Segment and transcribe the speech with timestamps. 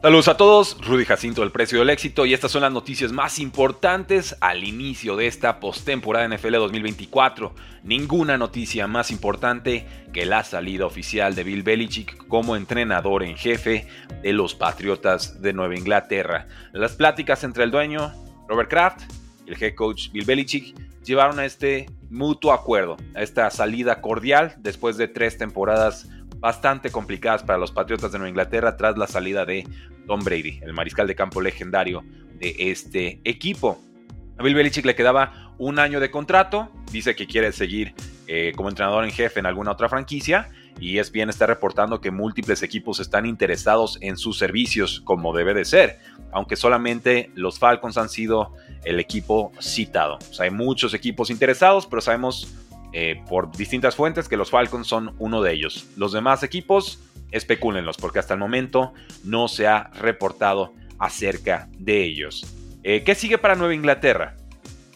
[0.00, 3.40] Saludos a todos, Rudy Jacinto del Precio del Éxito y estas son las noticias más
[3.40, 7.52] importantes al inicio de esta postemporada NFL 2024.
[7.82, 13.88] Ninguna noticia más importante que la salida oficial de Bill Belichick como entrenador en jefe
[14.22, 16.46] de los Patriotas de Nueva Inglaterra.
[16.72, 18.12] Las pláticas entre el dueño
[18.46, 19.00] Robert Kraft
[19.46, 24.54] y el head coach Bill Belichick llevaron a este mutuo acuerdo, a esta salida cordial
[24.58, 26.06] después de tres temporadas
[26.38, 29.66] bastante complicadas para los Patriotas de Nueva Inglaterra tras la salida de
[30.06, 32.04] Tom Brady, el mariscal de campo legendario
[32.38, 33.78] de este equipo.
[34.38, 37.94] A Bill Belichick le quedaba un año de contrato, dice que quiere seguir
[38.26, 40.48] eh, como entrenador en jefe en alguna otra franquicia
[40.80, 45.54] y es bien está reportando que múltiples equipos están interesados en sus servicios como debe
[45.54, 45.98] de ser,
[46.32, 50.18] aunque solamente los Falcons han sido el equipo citado.
[50.30, 52.54] O sea, hay muchos equipos interesados, pero sabemos
[52.92, 55.86] eh, por distintas fuentes que los Falcons son uno de ellos.
[55.96, 57.00] Los demás equipos,
[57.30, 58.92] especúlenlos, porque hasta el momento
[59.24, 62.46] no se ha reportado acerca de ellos.
[62.82, 64.36] Eh, ¿Qué sigue para Nueva Inglaterra?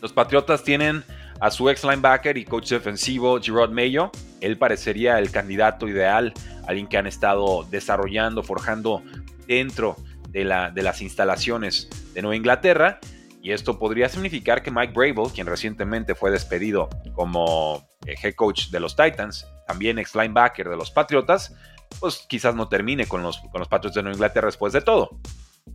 [0.00, 1.04] Los Patriotas tienen
[1.40, 4.10] a su ex linebacker y coach defensivo Gerard Mayo.
[4.40, 6.32] Él parecería el candidato ideal,
[6.66, 9.02] alguien que han estado desarrollando, forjando
[9.46, 9.96] dentro
[10.28, 13.00] de, la, de las instalaciones de Nueva Inglaterra.
[13.42, 18.68] Y esto podría significar que Mike Brable, quien recientemente fue despedido como eh, head coach
[18.68, 21.52] de los Titans, también ex linebacker de los Patriotas,
[21.98, 25.18] pues quizás no termine con los, con los Patriots de Nueva Inglaterra después de todo.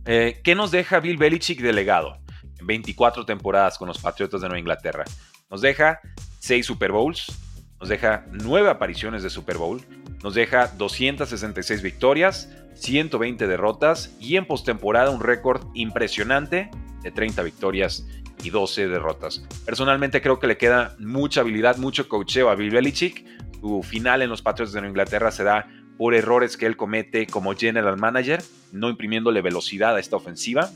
[0.06, 2.18] Eh, ¿Qué nos deja Bill Belichick delegado
[2.58, 5.04] en 24 temporadas con los Patriotas de Nueva Inglaterra?
[5.50, 6.00] Nos deja
[6.38, 7.30] 6 Super Bowls,
[7.78, 9.82] nos deja 9 apariciones de Super Bowl,
[10.22, 16.70] nos deja 266 victorias, 120 derrotas y en postemporada un récord impresionante
[17.02, 18.06] de 30 victorias
[18.42, 19.44] y 12 derrotas.
[19.64, 23.24] Personalmente creo que le queda mucha habilidad, mucho coacheo a Bill Belichick.
[23.60, 27.26] Su final en los Patriots de Nueva Inglaterra se da por errores que él comete
[27.26, 28.42] como general manager,
[28.72, 30.70] no imprimiéndole velocidad a esta ofensiva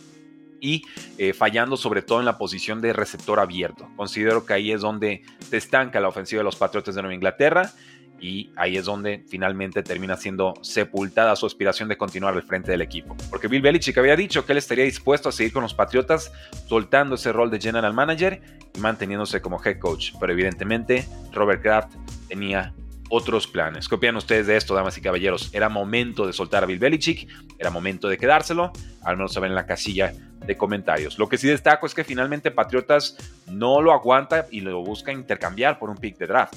[0.61, 0.85] y
[1.19, 3.89] eh, fallando sobre todo en la posición de receptor abierto.
[3.97, 7.73] Considero que ahí es donde se estanca la ofensiva de los Patriots de Nueva Inglaterra
[8.23, 12.81] y ahí es donde finalmente termina siendo sepultada su aspiración de continuar al frente del
[12.81, 13.17] equipo.
[13.29, 16.33] Porque Bill Belichick había dicho que él estaría dispuesto a seguir con los Patriotas,
[16.69, 18.41] soltando ese rol de general manager
[18.75, 20.13] y manteniéndose como head coach.
[20.21, 21.97] Pero evidentemente Robert Kraft
[22.29, 22.73] tenía
[23.11, 23.89] otros planes.
[23.89, 25.51] ¿Qué ustedes de esto, damas y caballeros?
[25.53, 27.29] Era momento de soltar a Bill Belichick,
[27.59, 28.73] era momento de quedárselo,
[29.03, 30.15] al menos saben en la casilla
[30.47, 31.19] de comentarios.
[31.19, 33.17] Lo que sí destaco es que finalmente Patriotas
[33.49, 36.55] no lo aguanta y lo busca intercambiar por un pick de draft.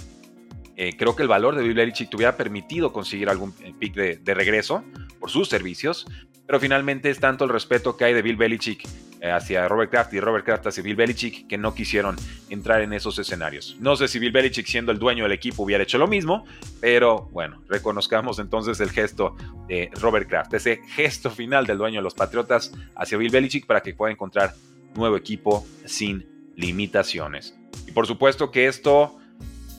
[0.77, 4.33] Eh, creo que el valor de Bill Belichick te hubiera permitido conseguir algún pick de,
[4.33, 4.83] regreso
[5.19, 6.05] por sus servicios,
[6.45, 8.85] pero finalmente es tanto el respeto que hay de Bill Belichick
[9.21, 12.17] eh, hacia Robert Kraft y Robert Kraft hacia Bill Belichick que no quisieron
[12.49, 13.77] entrar en esos escenarios.
[13.79, 16.45] No sé si Bill Belichick siendo el dueño del equipo hubiera hecho lo mismo,
[16.81, 19.35] pero bueno, reconozcamos entonces el gesto
[19.67, 23.81] de Robert Kraft, ese gesto final del dueño de los Patriotas hacia Bill Belichick para
[23.81, 24.53] que pueda encontrar
[24.93, 27.55] nuevo equipo sin limitaciones.
[27.87, 29.17] Y por supuesto que esto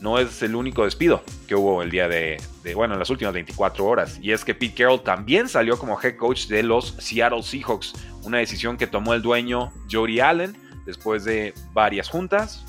[0.01, 2.39] no es el único despido que hubo el día de,
[2.75, 4.19] bueno, en las últimas 24 horas.
[4.21, 8.39] Y es que Pete Carroll también salió como head coach de los Seattle Seahawks, una
[8.39, 12.65] decisión que tomó el dueño Jody Allen después de varias juntas,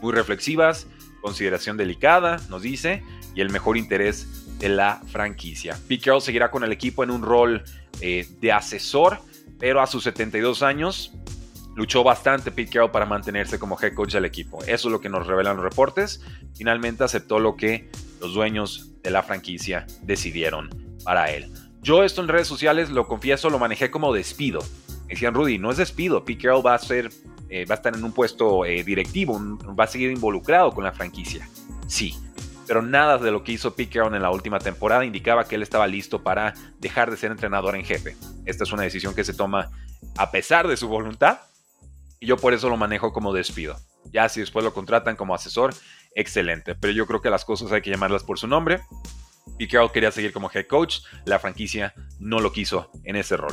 [0.00, 0.86] muy reflexivas,
[1.20, 3.02] consideración delicada, nos dice,
[3.34, 5.78] y el mejor interés de la franquicia.
[5.88, 7.64] Pete Carroll seguirá con el equipo en un rol
[8.00, 9.18] eh, de asesor,
[9.58, 11.12] pero a sus 72 años
[11.74, 14.62] Luchó bastante Pete Carroll para mantenerse como head coach del equipo.
[14.64, 16.22] Eso es lo que nos revelan los reportes.
[16.54, 17.90] Finalmente aceptó lo que
[18.20, 20.70] los dueños de la franquicia decidieron
[21.04, 21.50] para él.
[21.80, 24.60] Yo esto en redes sociales, lo confieso, lo manejé como despido.
[25.08, 26.24] decían, Rudy, no es despido.
[26.24, 27.10] Pete Carroll va a, ser,
[27.48, 29.40] eh, va a estar en un puesto eh, directivo,
[29.78, 31.48] va a seguir involucrado con la franquicia.
[31.86, 32.14] Sí,
[32.66, 35.86] pero nada de lo que hizo Carroll en la última temporada indicaba que él estaba
[35.86, 38.16] listo para dejar de ser entrenador en jefe.
[38.44, 39.70] Esta es una decisión que se toma
[40.16, 41.40] a pesar de su voluntad
[42.22, 43.76] y yo por eso lo manejo como despido.
[44.12, 45.74] Ya si después lo contratan como asesor,
[46.14, 46.76] excelente.
[46.76, 48.80] Pero yo creo que las cosas hay que llamarlas por su nombre.
[49.58, 51.00] Y Carroll quería seguir como head coach.
[51.24, 53.52] La franquicia no lo quiso en ese rol.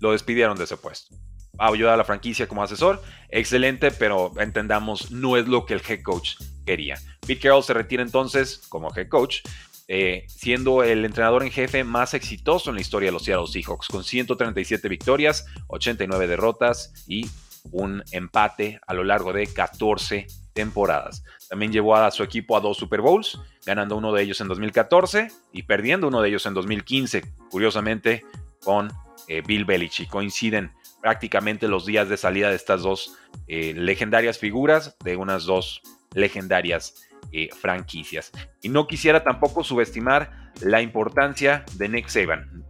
[0.00, 1.14] Lo despidieron de ese puesto.
[1.60, 3.00] Ayudar a la franquicia como asesor.
[3.28, 6.98] Excelente, pero entendamos, no es lo que el head coach quería.
[7.20, 9.42] Pete Carroll se retira entonces como head coach.
[9.86, 13.86] eh, siendo el entrenador en jefe más exitoso en la historia de los Seattle Seahawks,
[13.86, 17.26] con 137 victorias, 89 derrotas y
[17.70, 21.22] un empate a lo largo de 14 temporadas.
[21.48, 25.28] También llevó a su equipo a dos Super Bowls, ganando uno de ellos en 2014
[25.52, 28.24] y perdiendo uno de ellos en 2015, curiosamente
[28.64, 28.90] con
[29.28, 30.08] eh, Bill Belichick.
[30.08, 33.16] Coinciden prácticamente los días de salida de estas dos
[33.46, 35.80] eh, legendarias figuras, de unas dos
[36.14, 38.32] legendarias eh, franquicias.
[38.62, 42.64] Y no quisiera tampoco subestimar la importancia de Nick Saban.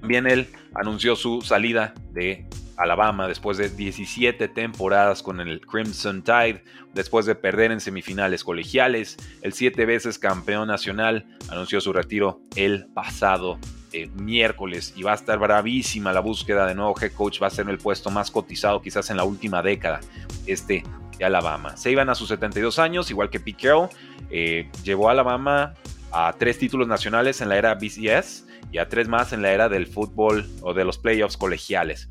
[0.00, 2.47] También él anunció su salida de
[2.78, 6.62] Alabama después de 17 temporadas con el Crimson Tide,
[6.94, 12.86] después de perder en semifinales colegiales, el siete veces campeón nacional anunció su retiro el
[12.86, 13.58] pasado
[13.92, 17.50] eh, miércoles y va a estar bravísima la búsqueda de nuevo head coach, va a
[17.50, 20.00] ser el puesto más cotizado quizás en la última década,
[20.46, 20.84] este
[21.18, 21.76] de Alabama.
[21.76, 23.68] Se iban a sus 72 años, igual que Pete
[24.30, 25.74] eh, llevó a Alabama
[26.12, 29.68] a tres títulos nacionales en la era BCS y a tres más en la era
[29.68, 32.08] del fútbol o de los playoffs colegiales.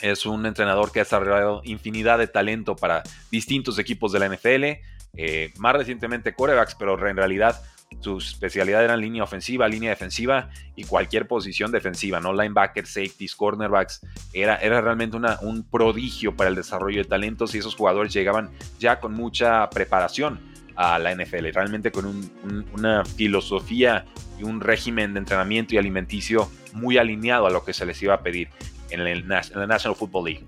[0.00, 4.80] Es un entrenador que ha desarrollado infinidad de talento para distintos equipos de la NFL,
[5.16, 7.60] eh, más recientemente corebacks, pero en realidad
[8.00, 12.32] su especialidad era línea ofensiva, línea defensiva y cualquier posición defensiva, ¿no?
[12.32, 14.00] Linebackers, safeties, cornerbacks.
[14.32, 19.00] Era, era realmente un prodigio para el desarrollo de talentos y esos jugadores llegaban ya
[19.00, 20.40] con mucha preparación
[20.76, 22.30] a la NFL, realmente con
[22.72, 24.04] una filosofía
[24.38, 28.14] y un régimen de entrenamiento y alimenticio muy alineado a lo que se les iba
[28.14, 28.48] a pedir
[28.90, 30.46] en, el, la National Football League.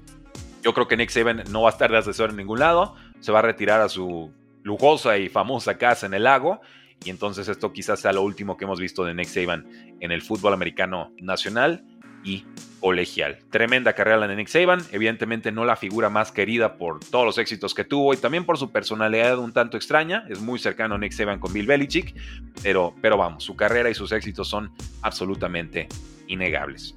[0.62, 3.32] Yo creo que Nick Saban no va a estar de asesor en ningún lado, se
[3.32, 4.30] va a retirar a su
[4.62, 6.60] lujosa y famosa casa en el lago,
[7.04, 9.66] y entonces esto quizás sea lo último que hemos visto de Nick Saban
[10.00, 11.82] en el fútbol americano nacional
[12.22, 12.44] y
[12.80, 13.38] colegial.
[13.50, 17.38] Tremenda carrera la de Nick Saban, evidentemente no la figura más querida por todos los
[17.38, 20.98] éxitos que tuvo y también por su personalidad un tanto extraña, es muy cercano a
[20.98, 22.14] Nick Saban con Bill Belichick,
[22.62, 24.72] pero, pero vamos, su carrera y sus éxitos son
[25.02, 25.88] absolutamente
[26.26, 26.96] innegables.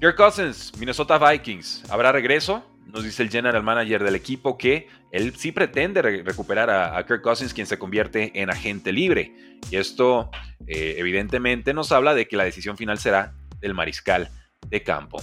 [0.00, 1.84] Kirk Cousins, Minnesota Vikings.
[1.90, 2.64] ¿Habrá regreso?
[2.86, 7.52] Nos dice el general manager del equipo que él sí pretende recuperar a, Kirk Cousins,
[7.52, 9.34] quien se convierte en agente libre.
[9.70, 10.30] Y esto,
[10.66, 14.30] eh, evidentemente, nos habla de que la decisión final será del mariscal
[14.66, 15.20] de campo.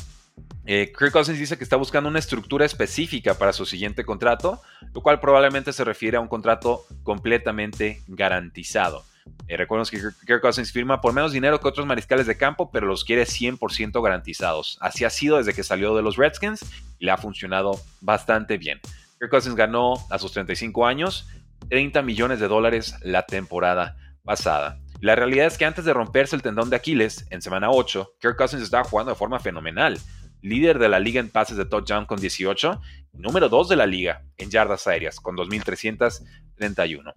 [0.67, 4.61] Eh, Kirk Cousins dice que está buscando una estructura específica para su siguiente contrato,
[4.93, 9.03] lo cual probablemente se refiere a un contrato completamente garantizado.
[9.47, 13.03] Eh, que Kirk Cousins firma por menos dinero que otros mariscales de campo, pero los
[13.03, 14.77] quiere 100% garantizados.
[14.81, 16.65] Así ha sido desde que salió de los Redskins
[16.99, 18.79] y le ha funcionado bastante bien.
[19.19, 21.27] Kirk Cousins ganó a sus 35 años
[21.69, 24.79] 30 millones de dólares la temporada pasada.
[24.99, 28.35] La realidad es que antes de romperse el tendón de Aquiles en semana 8, Kirk
[28.35, 29.99] Cousins estaba jugando de forma fenomenal.
[30.41, 32.81] Líder de la liga en pases de touchdown con 18
[33.13, 37.13] y número 2 de la liga en yardas aéreas con 2.331.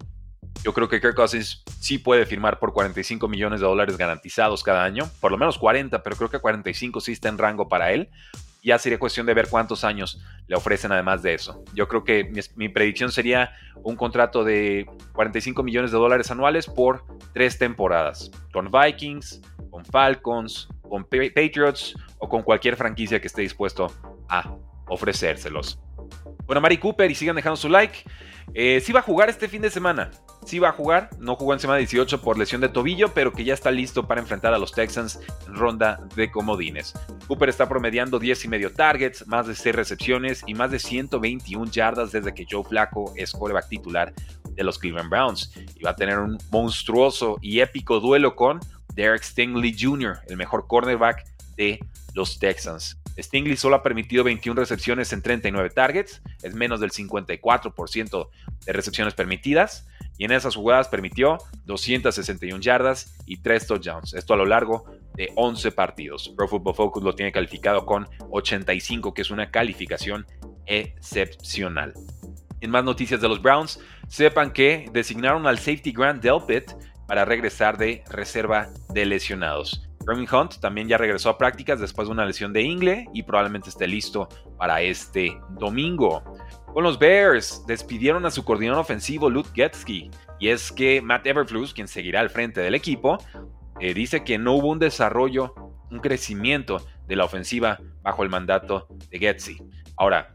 [0.63, 4.85] Yo creo que Kirk Cousins sí puede firmar por 45 millones de dólares garantizados cada
[4.85, 8.11] año, por lo menos 40, pero creo que 45 sí está en rango para él.
[8.63, 11.65] Ya sería cuestión de ver cuántos años le ofrecen además de eso.
[11.73, 13.53] Yo creo que mi, predicción sería
[13.83, 19.41] un contrato de 45 millones de dólares anuales por tres temporadas, con Vikings,
[19.71, 23.87] con Falcons, con Patriots o con cualquier franquicia que esté dispuesto
[24.29, 24.55] a
[24.91, 25.81] ofrecérselos.
[26.45, 28.05] Bueno, Mari Cooper y sigan dejando su like.
[28.53, 30.11] Eh, sí va a jugar este fin de semana
[30.45, 33.45] sí va a jugar, no jugó en semana 18 por lesión de tobillo, pero que
[33.45, 36.95] ya está listo para enfrentar a los Texans en ronda de comodines.
[37.27, 41.71] Cooper está promediando 10 y medio targets, más de 6 recepciones y más de 121
[41.71, 44.13] yardas desde que Joe Flacco es coreback titular
[44.51, 45.53] de los Cleveland Browns.
[45.77, 48.61] Y va a tener un monstruoso y épico duelo con
[48.95, 51.25] Derek Stingley Jr., el mejor cornerback
[51.57, 51.79] de
[52.15, 53.00] los Texans.
[53.23, 58.29] Stingley solo ha permitido 21 recepciones en 39 targets, es menos del 54%
[58.65, 59.87] de recepciones permitidas
[60.19, 64.15] y en esas jugadas permitió 261 yardas y 3 touchdowns.
[64.15, 64.85] Esto a lo largo
[65.15, 66.33] de 11 partidos.
[66.37, 70.27] Pro Football Focus lo tiene calificado con 85, que es una calificación
[70.67, 71.95] excepcional.
[72.61, 76.71] En más noticias de los Browns, sepan que designaron al safety Grant Delpit
[77.07, 79.90] para regresar de reserva de lesionados.
[80.07, 83.69] Roman Hunt también ya regresó a prácticas después de una lesión de ingle y probablemente
[83.69, 86.23] esté listo para este domingo.
[86.73, 91.75] Con los Bears despidieron a su coordinador ofensivo Luke Getsky y es que Matt Everflus,
[91.75, 93.19] quien seguirá al frente del equipo,
[93.79, 95.55] eh, dice que no hubo un desarrollo,
[95.91, 99.59] un crecimiento de la ofensiva bajo el mandato de Getsy.
[99.97, 100.35] Ahora,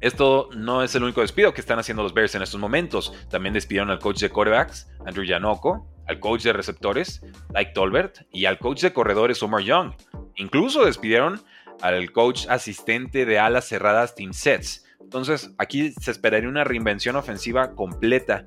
[0.00, 3.12] esto no es el único despido que están haciendo los Bears en estos momentos.
[3.30, 7.22] También despidieron al coach de quarterbacks, Andrew Yanoko, al coach de receptores,
[7.54, 9.92] Mike Tolbert, y al coach de corredores, Omar Young.
[10.36, 11.40] Incluso despidieron
[11.80, 14.84] al coach asistente de alas cerradas, Tim Sets.
[15.00, 18.44] Entonces, aquí se esperaría una reinvención ofensiva completa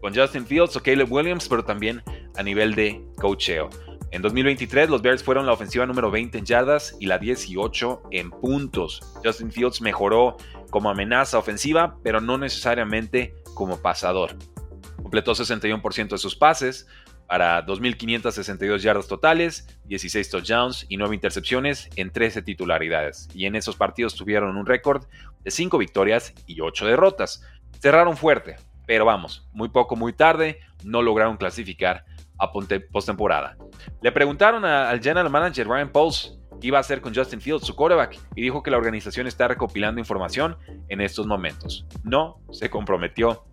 [0.00, 2.02] con Justin Fields o Caleb Williams, pero también
[2.36, 3.70] a nivel de coacheo.
[4.10, 8.30] En 2023 los Bears fueron la ofensiva número 20 en yardas y la 18 en
[8.30, 9.00] puntos.
[9.24, 10.36] Justin Fields mejoró
[10.70, 14.36] como amenaza ofensiva, pero no necesariamente como pasador.
[15.04, 16.88] Completó 61% de sus pases
[17.26, 23.28] para 2.562 yardas totales, 16 touchdowns y 9 intercepciones en 13 titularidades.
[23.34, 25.04] Y en esos partidos tuvieron un récord
[25.42, 27.42] de 5 victorias y 8 derrotas.
[27.80, 28.56] Cerraron fuerte,
[28.86, 32.06] pero vamos, muy poco, muy tarde, no lograron clasificar
[32.38, 33.58] a postemporada.
[34.00, 37.76] Le preguntaron al general manager Ryan Pauls qué iba a hacer con Justin Fields, su
[37.76, 40.56] quarterback, y dijo que la organización está recopilando información
[40.88, 41.86] en estos momentos.
[42.04, 43.44] No se comprometió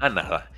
[0.00, 0.50] a nada.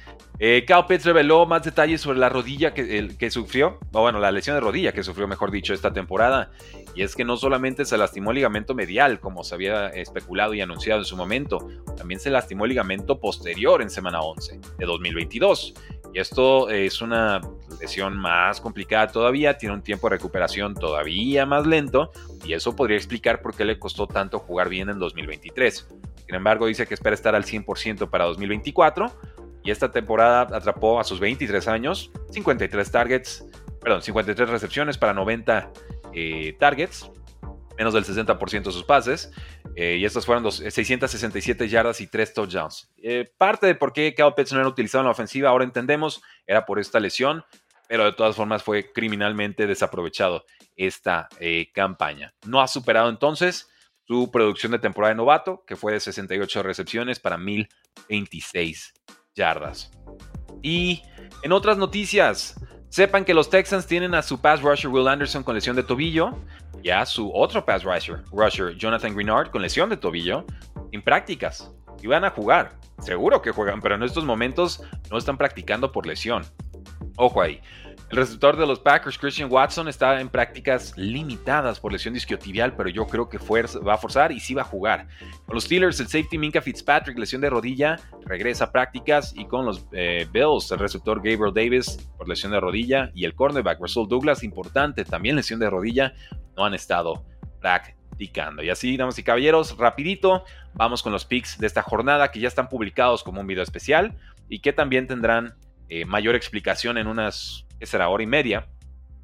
[0.43, 4.57] Eh, Pitts reveló más detalles sobre la rodilla que, que sufrió, o bueno, la lesión
[4.57, 6.51] de rodilla que sufrió, mejor dicho, esta temporada.
[6.95, 10.63] Y es que no solamente se lastimó el ligamento medial, como se había especulado y
[10.63, 15.75] anunciado en su momento, también se lastimó el ligamento posterior en semana 11 de 2022.
[16.13, 17.41] Y esto es una
[17.81, 22.11] lesión más complicada todavía, tiene un tiempo de recuperación todavía más lento,
[22.45, 25.89] y eso podría explicar por qué le costó tanto jugar bien en 2023.
[26.27, 29.13] Sin embargo, dice que espera estar al 100% para 2024
[29.63, 33.45] y esta temporada atrapó a sus 23 años 53 targets,
[33.81, 35.71] perdón, 53 recepciones para 90
[36.13, 37.11] eh, targets,
[37.81, 39.33] menos del 60% de sus pases.
[39.75, 42.93] Eh, y estas fueron 667 yardas y 3 touchdowns.
[42.99, 46.23] Eh, parte de por qué Kyle Pitts no era utilizado en la ofensiva, ahora entendemos,
[46.47, 47.43] era por esta lesión,
[47.89, 50.45] pero de todas formas fue criminalmente desaprovechado
[50.77, 51.29] esta
[51.73, 52.35] campaña.
[52.47, 53.71] No ha superado entonces
[54.07, 58.93] su producción de temporada de novato, que fue de 68 recepciones para 1026
[59.35, 59.91] yardas.
[60.63, 61.03] Y
[61.43, 62.57] en otras noticias,
[62.91, 66.37] sepan que los Texans tienen a su pass rusher Will Anderson con lesión de tobillo
[66.83, 70.45] y a su otro pass rusher, rusher Jonathan Greenard con lesión de tobillo
[70.93, 71.73] en prácticas.
[72.03, 76.07] Y van a jugar, seguro que juegan, pero en estos momentos no están practicando por
[76.07, 76.45] lesión.
[77.17, 77.61] Ojo ahí.
[78.11, 82.89] El receptor de los Packers, Christian Watson, está en prácticas limitadas por lesión disquiotibial, pero
[82.89, 85.07] yo creo que va a forzar y sí va a jugar.
[85.47, 89.33] Con los Steelers, el safety Minka Fitzpatrick, lesión de rodilla, regresa a prácticas.
[89.37, 93.13] Y con los eh, Bills, el receptor Gabriel Davis, por lesión de rodilla.
[93.15, 96.13] Y el cornerback Russell Douglas, importante, también lesión de rodilla,
[96.61, 97.25] no han estado
[97.61, 98.63] practicando.
[98.63, 102.49] Y así, damas y caballeros, rapidito, vamos con los picks de esta jornada que ya
[102.49, 104.15] están publicados como un video especial
[104.51, 105.55] y que también tendrán
[105.89, 108.69] eh, mayor explicación en unas que será hora y media,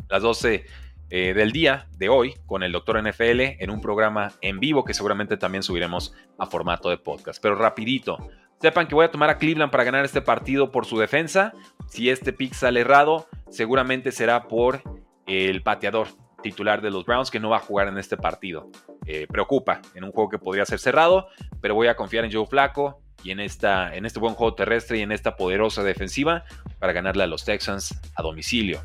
[0.09, 0.65] las 12
[1.11, 4.95] eh, del día de hoy, con el Doctor NFL en un programa en vivo que
[4.95, 7.43] seguramente también subiremos a formato de podcast.
[7.43, 8.31] Pero rapidito,
[8.63, 11.53] sepan que voy a tomar a Cleveland para ganar este partido por su defensa.
[11.89, 14.83] Si este pick sale errado, seguramente será por
[15.27, 16.09] el pateador
[16.43, 18.71] titular de los Browns que no va a jugar en este partido.
[19.07, 21.29] Eh, preocupa en un juego que podría ser cerrado,
[21.61, 24.99] pero voy a confiar en Joe Flaco y en, esta, en este buen juego terrestre
[24.99, 26.45] y en esta poderosa defensiva
[26.79, 28.81] para ganarle a los Texans a domicilio.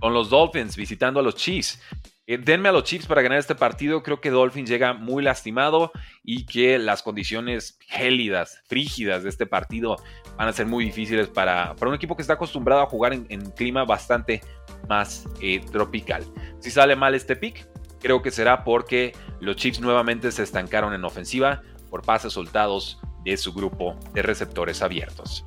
[0.00, 1.80] Con los Dolphins visitando a los Chiefs.
[2.28, 4.02] Eh, denme a los Chiefs para ganar este partido.
[4.02, 5.92] Creo que Dolphins llega muy lastimado
[6.24, 9.96] y que las condiciones gélidas, frígidas de este partido
[10.36, 13.50] van a ser muy difíciles para, para un equipo que está acostumbrado a jugar en,
[13.52, 14.42] clima bastante
[14.88, 16.24] más eh, tropical.
[16.60, 17.66] Si sale mal este pick,
[18.00, 23.36] creo que será porque los Chiefs nuevamente se estancaron en ofensiva por pases soltados de
[23.36, 25.44] su grupo de receptores abiertos.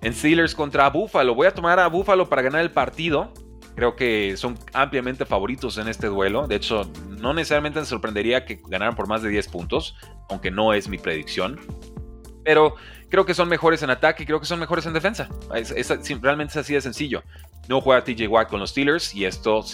[0.00, 3.32] En Steelers contra Buffalo, voy a tomar a Buffalo para ganar el partido.
[3.74, 6.46] Creo que son ampliamente favoritos en este duelo.
[6.46, 9.96] De hecho, no necesariamente me sorprendería que ganaran por más de 10 puntos,
[10.28, 11.58] aunque no es mi predicción.
[12.44, 12.76] Pero
[13.08, 15.28] creo que son mejores en ataque y creo que son mejores en defensa.
[16.20, 17.22] realmente es así de sencillo.
[17.68, 19.64] No juega TJ Watt con los Steelers y esto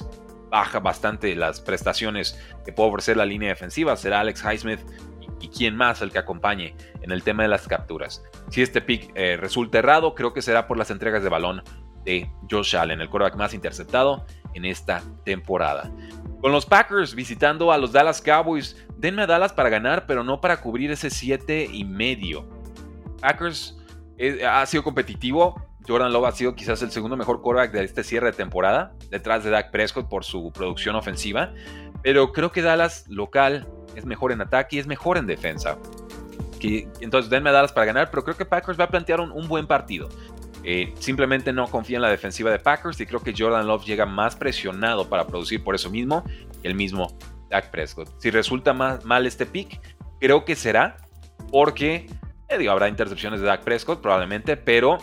[0.51, 3.97] baja bastante las prestaciones que puede ofrecer la línea defensiva.
[3.97, 4.81] Será Alex Highsmith
[5.41, 8.23] y quién más el que acompañe en el tema de las capturas.
[8.51, 11.63] Si este pick eh, resulta errado, creo que será por las entregas de balón
[12.05, 15.91] de Josh Allen, el quarterback más interceptado en esta temporada.
[16.41, 20.41] Con los Packers visitando a los Dallas Cowboys, denme a Dallas para ganar, pero no
[20.41, 22.60] para cubrir ese 7 y medio.
[23.21, 23.77] Packers
[24.19, 25.61] eh, ha sido competitivo.
[25.87, 29.45] Jordan Love ha sido quizás el segundo mejor quarterback de este cierre de temporada, detrás
[29.45, 31.53] de Dak Prescott por su producción ofensiva.
[32.03, 35.79] Pero creo que Dallas local es mejor en ataque y es mejor en defensa.
[36.59, 39.49] Que, entonces denme a Dallas para ganar, pero creo que Packers va a plantear un,
[39.49, 40.09] buen partido.
[40.63, 44.05] Eh, simplemente no confía en la defensiva de Packers y creo que Jordan Love llega
[44.05, 46.23] más presionado para producir por eso mismo
[46.63, 47.17] el mismo
[47.49, 48.09] Dak Prescott.
[48.19, 49.81] Si resulta mal este pick,
[50.21, 50.97] creo que será
[51.51, 52.07] porque,
[52.51, 54.99] eh, habrá intercepciones de Dak Prescott probablemente, pero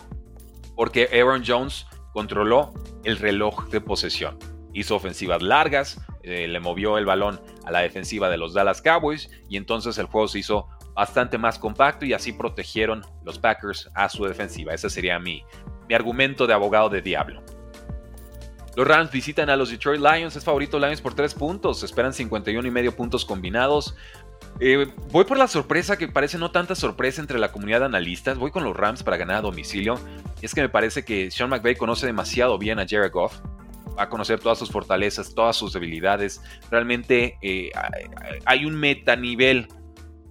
[0.76, 2.74] porque Aaron Jones controló
[3.04, 4.38] el reloj de posesión.
[4.74, 9.30] Hizo ofensivas largas, eh, le movió el balón a la defensiva de los Dallas Cowboys
[9.50, 14.10] y entonces el juego se hizo bastante más compacto y así protegieron los Packers a
[14.10, 14.74] su defensiva.
[14.74, 15.44] Ese sería mi,
[15.88, 17.44] mi argumento de abogado de diablo.
[18.76, 20.36] Los Rams visitan a los Detroit Lions.
[20.36, 21.82] Es favorito Lions por 3 puntos.
[21.82, 23.96] Esperan 51 y medio puntos combinados.
[24.60, 28.38] Eh, voy por la sorpresa que parece no tanta sorpresa entre la comunidad de analistas.
[28.38, 30.00] Voy con los Rams para ganar a domicilio.
[30.42, 33.40] Es que me parece que Sean McVay conoce demasiado bien a Jared Goff.
[33.98, 36.42] Va a conocer todas sus fortalezas, todas sus debilidades.
[36.70, 37.72] Realmente eh,
[38.46, 39.68] hay un metanivel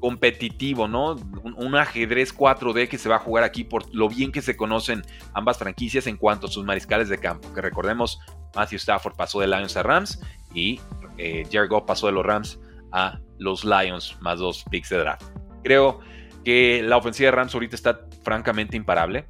[0.01, 1.17] competitivo, ¿no?
[1.57, 5.03] Un, ajedrez 4D que se va a jugar aquí por lo bien que se conocen
[5.33, 7.53] ambas franquicias en cuanto a sus mariscales de campo.
[7.53, 8.21] Que recordemos,
[8.55, 10.21] Matthew Stafford pasó de Lions a Rams
[10.55, 10.81] y
[11.19, 12.59] eh, Jared Goff pasó de los Rams
[12.97, 15.23] a los Lions más dos picks de draft.
[15.63, 16.01] Creo
[16.45, 19.27] que la ofensiva de Rams ahorita está francamente imparable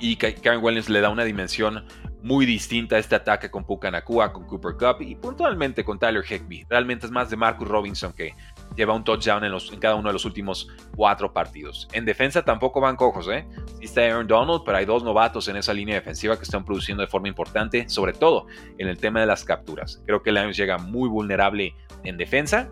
[0.00, 1.84] y Karen Williams le da una dimensión
[2.22, 6.24] muy distinta a este ataque con Puka Nakua, con Cooper Cup y puntualmente con Tyler
[6.28, 6.66] Higbee.
[6.68, 8.34] Realmente es más de Marcus Robinson que
[8.76, 11.88] lleva un touchdown en, en, cada uno de los últimos cuatro partidos.
[11.92, 13.46] En defensa tampoco van cojos, ¿eh?
[13.80, 17.08] Está Aaron Donald, pero hay dos novatos en esa línea defensiva que están produciendo de
[17.08, 18.46] forma importante, sobre todo
[18.78, 20.02] en el tema de las capturas.
[20.04, 22.68] Creo que Lions llega muy vulnerable en defensa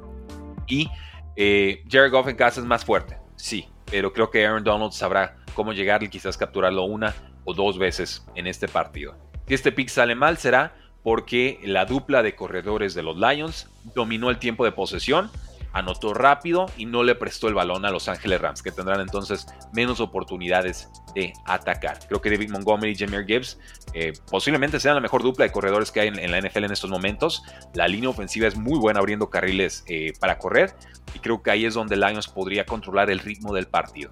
[0.67, 0.89] y
[1.37, 5.37] eh, Jared Goff en casa es más fuerte, sí, pero creo que Aaron Donald sabrá
[5.55, 9.17] cómo llegar y quizás capturarlo una o dos veces en este partido.
[9.47, 14.29] Si este pick sale mal será porque la dupla de corredores de los Lions dominó
[14.29, 15.31] el tiempo de posesión,
[15.77, 19.47] anotó rápido y no le prestó el balón a Los Ángeles Rams, que tendrán entonces
[19.75, 21.99] menos oportunidades de atacar.
[22.09, 23.59] Creo que David Montgomery y Jameer Gibbs
[23.93, 26.89] eh, posiblemente sean la mejor dupla de corredores que hay en, la NFL en estos
[26.89, 27.43] momentos.
[27.75, 30.75] La línea ofensiva es muy buena abriendo carriles eh, para correr
[31.13, 34.11] y creo que ahí es donde Lions podría controlar el ritmo del partido.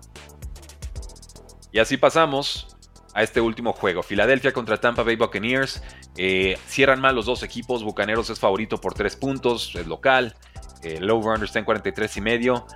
[1.73, 2.77] Y así pasamos
[3.15, 4.03] a este último juego.
[4.03, 5.83] Filadelfia contra Tampa Bay Buccaneers.
[6.19, 7.83] Eh, cierran mal los dos equipos.
[7.83, 10.37] Bucaneros es favorito por tres puntos, es local.
[10.85, 12.67] Eh, low runner está en 43 y medio.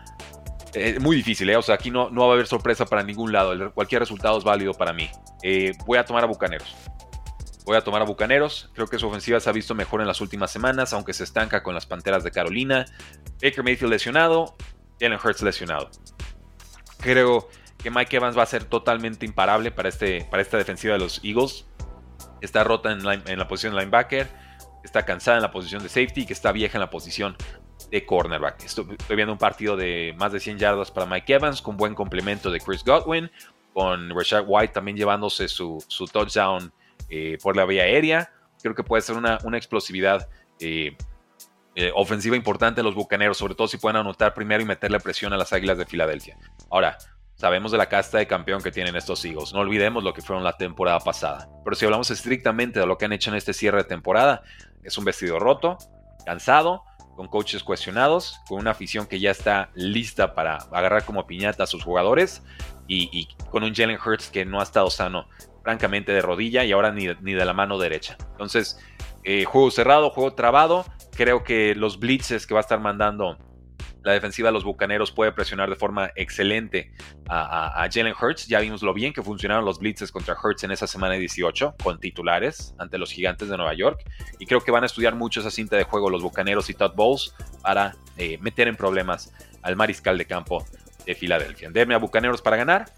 [0.75, 3.73] Eh, muy difícil, o sea, aquí no, no va a haber sorpresa para ningún lado.
[3.73, 5.09] cualquier resultado es válido para mí.
[5.87, 6.75] voy a tomar a Bucaneros.
[7.65, 8.71] Voy a tomar a Bucaneros.
[8.75, 11.63] Creo que su ofensiva se ha visto mejor en las últimas semanas, aunque se estanca
[11.63, 12.87] con las Panteras de Carolina.
[13.43, 14.57] Baker Mayfield lesionado.
[15.01, 15.91] Jalen Hurts lesionado.
[16.99, 21.01] Creo que Mike Evans va a ser totalmente imparable para, este, para esta defensiva de
[21.01, 21.67] los Eagles.
[22.41, 24.29] Está rota en la, posición de linebacker,
[24.85, 27.37] está cansada en la posición de safety y que está vieja en la posición
[27.91, 28.65] de cornerback.
[28.65, 32.51] Estoy, viendo un partido de más de 100 yardas para Mike Evans con buen complemento
[32.51, 33.31] de Chris Godwin,
[33.73, 36.73] con Rashad White también llevándose su, touchdown
[37.09, 38.33] eh, por la vía aérea.
[38.63, 40.29] Creo que puede ser una, una explosividad
[40.61, 40.97] eh,
[41.75, 45.33] eh, ofensiva importante a los bucaneros, sobre todo si pueden anotar primero y meterle presión
[45.33, 46.37] a las águilas de Filadelfia.
[46.71, 46.99] Ahora,
[47.39, 49.53] Sabemos de la casta de campeón que tienen estos Eagles.
[49.53, 51.49] No olvidemos lo que fueron la temporada pasada.
[51.63, 54.43] Pero si hablamos estrictamente de lo que han hecho en este cierre de temporada,
[54.83, 55.79] es un vestido roto,
[56.27, 56.83] cansado,
[57.19, 61.67] con coaches cuestionados, con una afición que ya está lista para agarrar como piñata a
[61.67, 62.45] sus jugadores
[62.87, 65.27] y, con un Jalen Hurts que no ha estado sano,
[65.65, 68.17] francamente, de rodilla y ahora ni, ni de la mano derecha.
[68.31, 68.79] Entonces,
[69.25, 70.85] eh, juego cerrado, juego trabado.
[71.17, 73.37] Creo que los blitzes que va a estar mandando
[74.03, 76.93] la defensiva de los Bucaneros puede presionar de forma excelente
[77.29, 78.47] a, Jalen Hurts.
[78.47, 81.99] Ya vimos lo bien que funcionaron los blitzes contra Hurts en esa semana 18 con
[81.99, 84.01] titulares ante los gigantes de Nueva York.
[84.39, 86.95] Y creo que van a estudiar mucho esa cinta de juego los Bucaneros y Todd
[86.95, 89.33] Bowles para eh, meter en problemas
[89.63, 90.65] al mariscal de campo
[91.05, 91.71] de Filadelfia.
[91.71, 92.93] Denme a Bucaneros para ganar.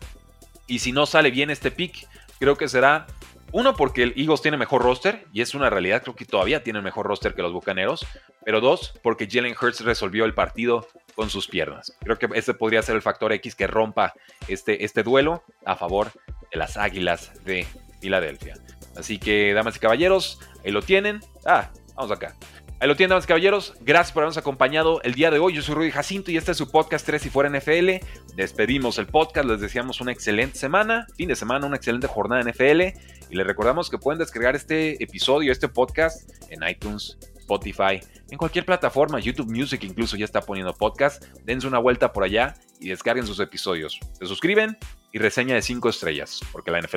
[0.66, 2.06] Y si no sale bien este pick,
[2.38, 3.06] creo que será
[3.52, 6.80] uno, porque el Eagles tiene mejor roster, y es una realidad, creo que todavía tiene
[6.80, 8.06] mejor roster que los Bucaneros.
[8.44, 11.96] Pero dos, porque Jalen Hurts resolvió el partido con sus piernas.
[12.00, 14.14] Creo que este podría ser el factor X que rompa
[14.48, 16.12] este, este duelo a favor
[16.50, 17.66] de las Águilas de
[18.00, 18.54] Filadelfia.
[18.96, 21.20] Así que, damas y caballeros, ahí lo tienen.
[21.44, 22.36] Ah, vamos acá.
[22.80, 23.74] Ahí lo tienen, damas y caballeros.
[23.82, 25.52] Gracias por habernos acompañado el día de hoy.
[25.52, 28.02] Yo soy Rudy Jacinto y este es su podcast 3 y fuera NFL.
[28.36, 29.46] Despedimos el podcast.
[29.46, 32.80] Les deseamos una excelente semana, fin de semana, una excelente jornada NFL.
[33.28, 38.64] Y les recordamos que pueden descargar este episodio, este podcast en iTunes, Spotify, en cualquier
[38.64, 39.20] plataforma.
[39.20, 41.22] YouTube Music incluso ya está poniendo podcast.
[41.44, 44.00] Dense una vuelta por allá y descarguen sus episodios.
[44.18, 44.78] Se suscriben
[45.12, 46.88] y reseña de 5 estrellas, porque la NFL